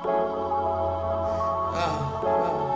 [0.00, 2.68] Ah, ah.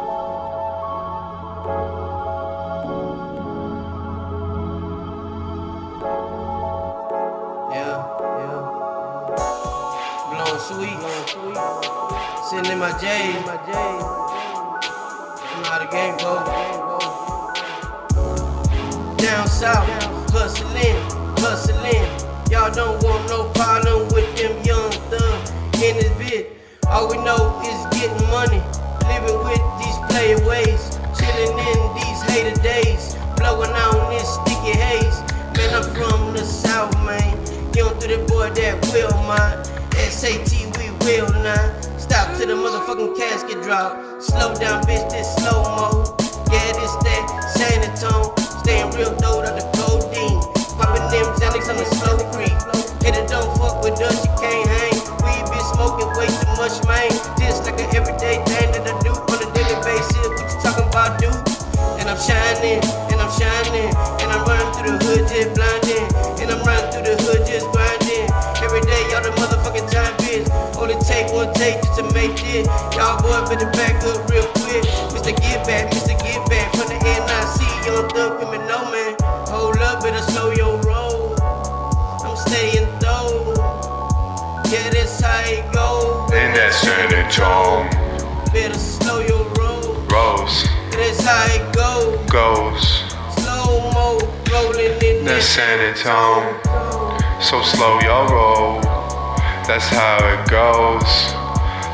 [10.59, 10.99] sweet.
[12.49, 13.05] Sitting in my J.
[13.29, 13.35] You
[15.59, 16.33] know how the game go.
[19.17, 19.89] Down south,
[20.31, 20.97] hustling,
[21.39, 22.07] hustling.
[22.51, 24.62] Y'all don't want no problem with them
[38.73, 39.61] that will mine.
[39.97, 41.81] SAT, we will now.
[41.99, 43.97] Stop to the motherfucking casket drop.
[44.21, 46.17] Slow down, bitch, this slow mo.
[46.49, 47.25] Yeah, this that
[47.57, 48.33] San Antone.
[48.65, 50.41] Staying real low out the codeine.
[50.79, 52.57] Popping them Xanax on the slow creep.
[53.05, 54.97] Hit it, don't fuck with us, you can't hang.
[55.21, 57.11] We been smoking way too much, man.
[57.37, 60.17] Just like an everyday thing that I do on a daily basis.
[60.17, 61.35] What you talking about, dude?
[61.99, 62.79] And I'm shining,
[63.11, 63.91] and I'm shining,
[64.23, 65.82] and I'm running through the hood just blinding,
[71.97, 72.67] to make it.
[72.97, 74.85] Y'all boy better back up real quick.
[75.13, 75.33] Mr.
[75.41, 76.17] Get Back, Mr.
[76.23, 79.17] Get Back from the NIC, young thug criminal man.
[79.49, 81.35] Hold up, better slow your roll.
[82.25, 83.53] I'm staying though.
[84.71, 86.27] Yeah, that's how it go.
[86.33, 87.91] In that San Antonio
[88.53, 89.95] Better slow your roll.
[90.09, 92.17] Rose Yeah, that's how it go.
[92.33, 93.05] goes.
[93.37, 94.19] Slow mo
[94.51, 95.43] rolling in That.
[95.43, 96.57] San Antonio
[97.41, 98.81] So slow your roll.
[99.69, 101.42] That's how it goes.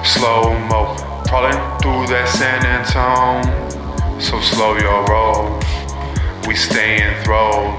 [0.09, 0.97] Slow mo.
[1.29, 1.53] Crawling
[1.85, 3.45] through that San Antonio
[4.19, 5.61] So slow your roll.
[6.49, 7.77] We stay enthralled.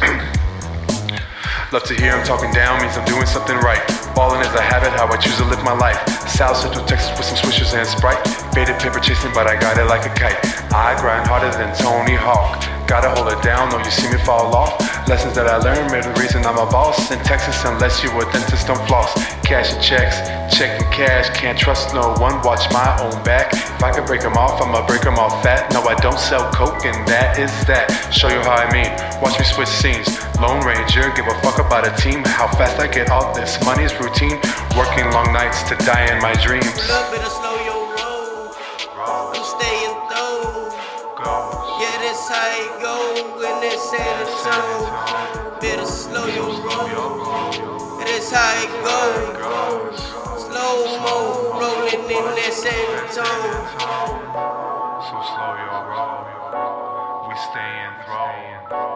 [1.74, 3.82] Love to hear him talking down means I'm doing something right.
[4.14, 5.98] Ballin' is a habit, how I choose to live my life.
[6.30, 8.22] South Central Texas with some swishers and Sprite.
[8.54, 10.38] Faded paper chasing, but I got it like a kite.
[10.72, 12.69] I grind harder than Tony Hawk.
[12.90, 14.74] Gotta hold it down, though you see me fall off.
[15.06, 18.26] Lessons that I learned made the reason I'm a boss in Texas, unless you a
[18.34, 19.14] dentist, don't floss.
[19.46, 20.18] Cash and checks,
[20.50, 23.54] checking cash, can't trust no one, watch my own back.
[23.54, 25.70] If I could break them off, I'ma break them off fat.
[25.72, 27.94] No, I don't sell coke, and that is that.
[28.10, 28.90] Show you how I mean,
[29.22, 30.10] watch me switch scenes.
[30.42, 32.26] Lone Ranger, give a fuck about a team.
[32.26, 34.34] How fast I get all this money's routine.
[34.74, 36.74] Working long nights to die in my dreams.
[42.10, 45.60] That's how it go when this ain't a tune.
[45.60, 48.00] Better slow your roll.
[48.00, 49.94] That's how it go.
[50.36, 53.62] Slow mo rolling in that ain't a.
[55.06, 57.28] So slow your roll.
[57.28, 58.89] We stay enthroned.